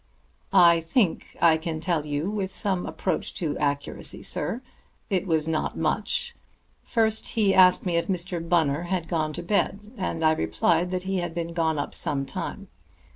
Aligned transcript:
"I 0.51 0.79
think 0.79 1.37
I 1.43 1.57
can 1.57 1.79
tell 1.79 2.07
you 2.07 2.31
with 2.31 2.51
some 2.51 2.87
approach 2.87 3.35
to 3.35 3.55
accuracy, 3.59 4.23
sir. 4.23 4.63
It 5.11 5.27
was 5.27 5.47
not 5.47 5.77
much. 5.77 6.33
First 6.81 7.27
he 7.27 7.53
asked 7.53 7.85
me 7.85 7.97
if 7.97 8.07
Mr. 8.07 8.41
Bunner 8.49 8.85
had 8.85 9.07
gone 9.07 9.31
to 9.33 9.43
bed, 9.43 9.91
and 9.97 10.25
I 10.25 10.33
replied 10.33 10.89
that 10.89 11.03
he 11.03 11.17
had 11.19 11.35
been 11.35 11.53
gone 11.53 11.77
up 11.77 11.93
some 11.93 12.25
time. 12.25 12.67